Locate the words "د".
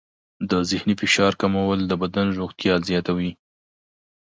0.49-0.51, 1.87-1.93